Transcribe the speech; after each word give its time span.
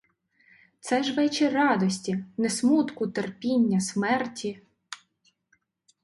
Це 0.79 1.03
ж 1.03 1.13
вечір 1.13 1.53
радості— 1.53 2.25
не 2.37 2.49
смутку, 2.49 3.07
терпіння, 3.07 3.79
смерті! 3.79 4.61